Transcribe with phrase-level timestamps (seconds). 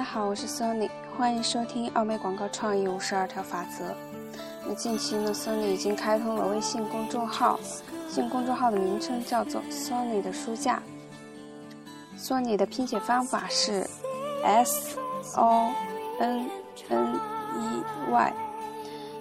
[0.00, 3.94] 大家好，我是 Sony，欢迎收听奥美广告创意五十二条法则。
[4.66, 7.60] 那近期呢，Sony 已经开通了微信公众号，
[8.08, 10.82] 新公众号的名称叫做 Sony 的书架。
[12.18, 13.86] Sony 的拼写方法是
[14.42, 14.96] S
[15.36, 15.70] O
[16.18, 16.48] N
[16.88, 17.14] N
[17.58, 18.32] E Y。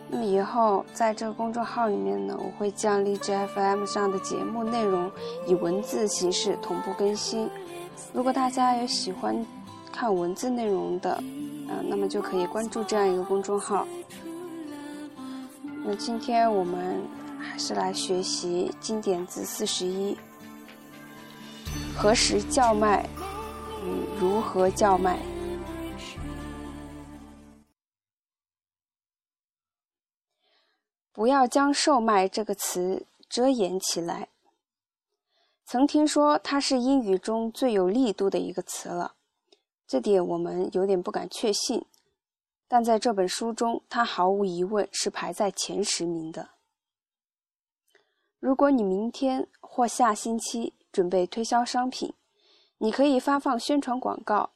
[0.09, 5.11] 那么以后在这个公众号里面呢，我会将荔枝 FM 上的节目内容
[5.45, 7.49] 以文字形式同步更新。
[8.13, 9.45] 如果大家有喜欢
[9.99, 11.21] 看文字内容的，
[11.67, 13.85] 嗯，那么就可以关注这样一个公众号。
[15.84, 17.05] 那今天我们
[17.38, 20.17] 还是来学习经典字四十一：
[21.98, 23.09] 何时叫卖
[23.84, 25.20] 与如何叫卖。
[31.11, 34.30] 不要将“售卖”这个词遮掩起来。
[35.66, 39.16] 曾听说它是英语中最有力度的一个词了，
[39.90, 41.84] 这点我们有点不敢确信。
[42.68, 46.50] 但在这本书中，它毫无疑问是排在前十名的。
[48.40, 52.14] 如果你明天或下星期准备推销商品，
[52.78, 54.52] 你可以发放宣传广告，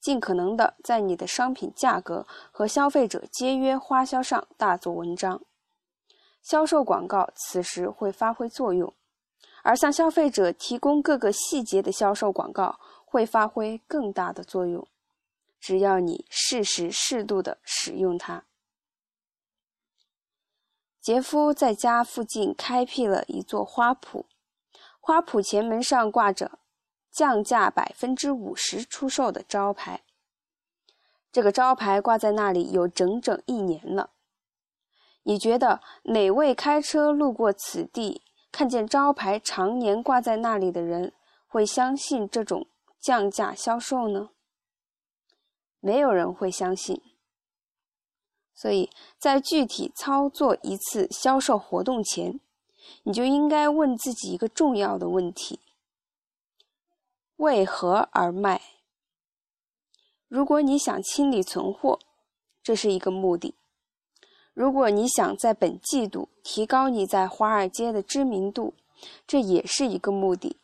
[0.00, 5.40] 尽可能的在你的商品价格和消费者节约花销上大做文章。
[6.42, 8.92] 销售广告此时会发挥作用。
[9.64, 12.80] 而向消费者提供各个细节的销售广告
[13.12, 14.88] 会发挥更大的作用，
[15.60, 18.44] 只要你适时适度的使用它。
[20.98, 24.24] 杰夫在家附近开辟了一座花圃，
[24.98, 26.58] 花圃前门上挂着
[27.12, 30.00] “降价百分之五十出售”的招牌。
[31.30, 34.08] 这个招牌挂在那里有整整一年了。
[35.24, 38.22] 你觉得哪位开车路过此地？
[38.50, 41.12] 看见招牌常年挂在那里的人，
[41.46, 42.66] 会相信这种
[43.02, 44.30] 降价销售呢？
[45.80, 47.02] 没有人会相信。
[48.54, 52.38] 所以在具体操作一次销售活动前，
[53.02, 55.58] 你就应该问自己一个重要的问题：
[57.36, 58.62] 为何而卖？
[60.28, 61.98] 如果你想清理存货，
[62.62, 63.56] 这是一个目的。
[64.54, 68.74] 如果你想在本季度提高你在华尔街的知名度，
[69.26, 70.58] 这也是一个目的。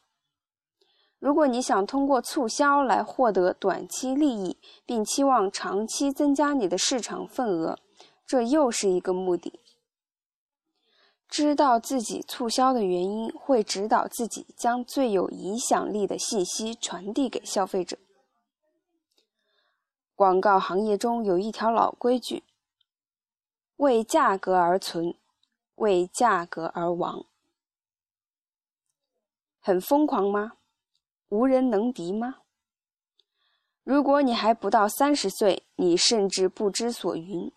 [1.19, 4.57] 如果你想通过促销来获得短期利益，
[4.87, 7.79] 并期望长期增加你的市场份额，
[8.25, 9.61] 这又是一个目的。
[11.29, 17.99] 知道自己促销的原因，会指导自己将最有影响力的信息传递给消费者。
[20.15, 22.45] 广告行业中有一条老规矩。
[23.77, 25.15] 为价格而存，
[25.77, 27.25] 为价格而亡，
[29.61, 30.58] 很疯狂吗？
[31.29, 32.37] 无人能敌吗？
[33.85, 37.53] 如果你还不到三十岁，你甚至不知所云。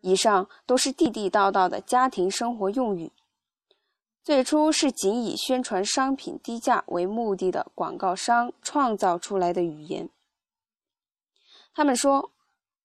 [0.00, 3.12] 以上都是地地道道的家庭生活用语，
[4.22, 10.08] 最初是仅以宣传商品低价为目的的广告商创造出来的语言。
[11.74, 12.30] 他们说。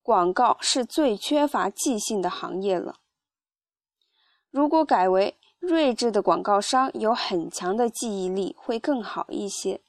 [0.05, 2.97] 广告是最缺乏记性的行业了。
[4.51, 9.79] 如果改为睿智的广告商有很强的记忆力，会更好一些。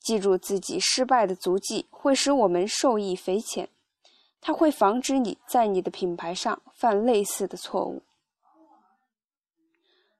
[0.00, 3.68] 记住自己失败的足迹，会使我们受益匪浅。
[4.40, 8.02] 它会防止你在你的品牌上犯类似的错误。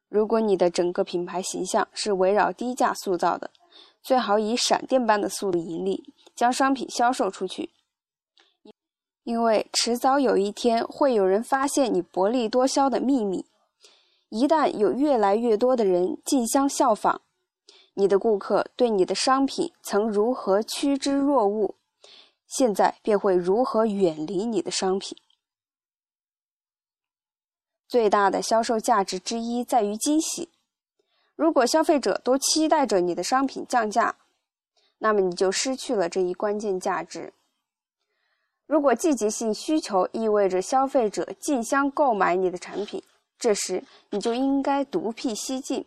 [0.08, 3.50] 如果你的整个品牌形象是围绕低价塑造的，
[4.02, 7.70] 最好以闪电般的速度盈利，将商品销售出去。
[9.24, 13.46] 因为迟早有一天会有人发现你薄利多销的秘密，
[14.28, 17.20] 一旦有越来越多的人竞相效仿，
[17.94, 21.74] 你的顾客对你的商品曾如何趋之若鹜，
[22.46, 25.16] 现在便会如何远离你的商品。
[27.88, 30.50] 最大的销售价值之一在于惊喜。
[31.36, 34.16] 如果消费者都期待着你的商品降价，
[34.98, 37.32] 那么你就失去了这一关键价值。
[38.66, 43.02] 如果季节性需求意味着消费者竞相购买你的产品，
[43.38, 45.84] 这时你就应该独辟蹊径，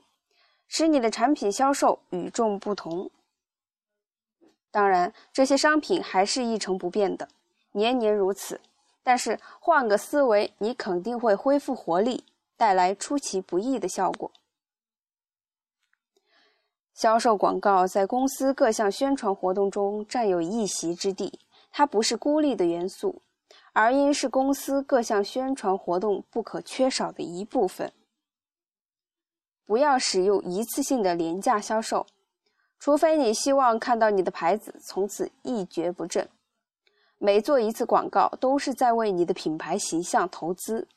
[0.67, 3.09] 使你的产品销售与众不同。
[4.71, 7.27] 当然，这些商品还是一成不变的，
[7.71, 8.61] 年年如此。
[9.01, 12.23] 但是换个思维，你肯定会恢复活力，
[12.55, 14.31] 带来出其不意的效果。
[16.93, 21.39] 销售广告在公司各项宣传活动中占有一席之地。
[21.71, 23.21] 它不是孤立的元素，
[23.79, 27.93] 而应是公司各项宣传活动不可缺少的一部分。
[29.65, 32.05] 不要使用一次性的廉价销售，
[32.77, 36.27] 除非你希望看到你的牌子从此一蹶不振。
[37.17, 40.89] 每做一次广告，都是在为你的品牌形象投资。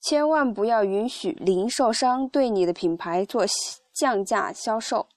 [0.00, 3.44] 千万不要允许零售商对你的品牌做
[3.92, 5.08] 降价销售，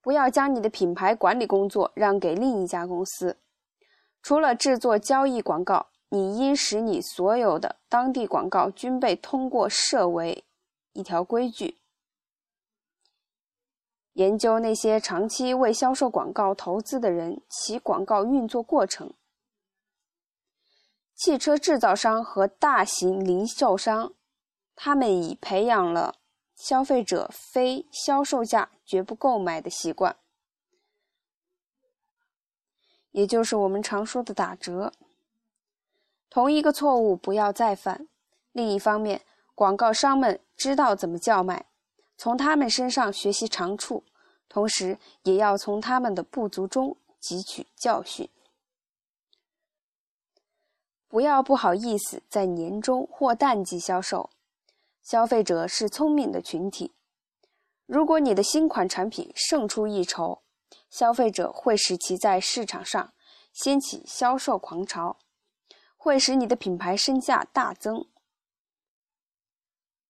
[0.00, 3.36] 不要将你的品牌管理工作让给另一家公司。
[4.22, 10.44] 除了制作交易广告，你应使你所有的当地广告均被通过设为
[10.92, 11.78] 一条规矩。
[14.12, 19.14] 研究那些长期为销售广告投资的人，其广告运作过程。
[21.14, 24.12] 汽车制造商和大型零售商，
[24.76, 26.16] 他们已培养了
[26.54, 30.16] 消费者非销售价绝不购买的习惯，
[33.12, 34.92] 也就是我们常说的打折。
[36.28, 38.08] 同一个错误不要再犯。
[38.52, 39.22] 另一方面，
[39.54, 41.66] 广告商们知道怎么叫卖。
[42.18, 44.04] 从他们身上学习长处，
[44.48, 48.28] 同时也要从他们的不足中汲取教训。
[51.08, 54.30] 不要不好意思在年终或淡季销售。
[55.02, 56.92] 消费者是聪明的群体。
[57.86, 60.41] 如果你的新款产品胜出一筹，
[60.92, 63.14] 消费者会使其在市场上
[63.50, 65.16] 掀起销售狂潮，
[65.96, 68.06] 会使你的品牌身价大增。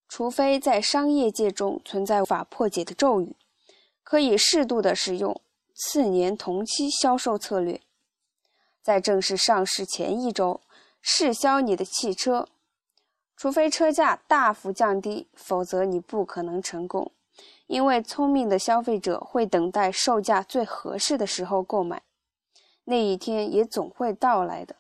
[0.09, 3.37] 除非在商业界中存在无法破解的咒语，
[4.03, 5.41] 可以适度的使用
[5.73, 7.81] 次年同期销售策略，
[8.83, 10.61] 在正式上市前一周
[11.01, 12.49] 试销你的汽车，
[13.37, 17.13] 除非车价大幅降低，否则你不可能成功，
[17.67, 22.03] 因为聪明的消费者会等待售价最合适的时候购买，
[22.85, 24.77] 那一天也总会到来的。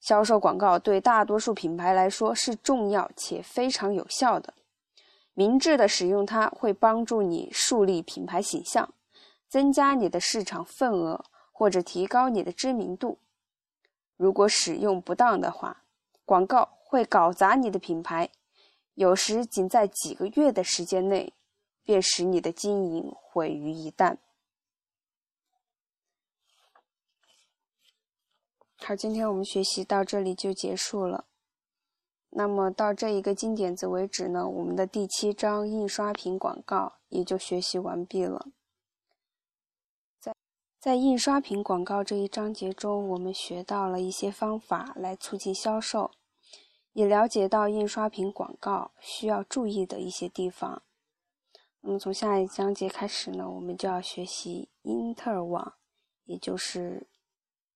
[0.00, 4.54] 销售广告对大多数品牌来说是重要且非常有效的。
[5.34, 8.94] 明智的使用它会帮助你树立品牌形象，
[9.48, 13.18] 增加你的市场份额或者提高你的知名度。
[14.16, 15.82] 如果使用不当的话，
[16.24, 18.30] 广告会搞砸你的品牌，
[18.96, 21.34] 有时仅在几个月的时间内
[21.84, 24.16] 便使你的经营毁于一旦。
[28.78, 31.26] 好，今天我们学习到这里就结束了。
[32.30, 38.46] 那么到这一个金点子为止呢，我们的第七章印刷品广告也就学习完毕了。
[40.18, 40.34] 在
[40.80, 46.12] 在印刷品广告这一章节中，我们学到了一些方法来促进销售，
[46.96, 50.82] 也了解到印刷品广告需要注意的一些地方。
[51.80, 55.74] 那么从下一章节开始呢，我们就要学习因特网，
[56.24, 57.06] 也就是。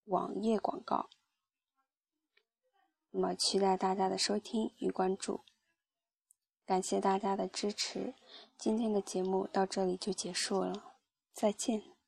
[0.07, 1.09] 网页广告，
[3.11, 5.43] 那么期待大家的收听与关注，
[6.67, 8.15] 感谢大家的支持，
[8.59, 10.97] 今天的节目到这里就结束了，
[11.33, 12.00] 再见。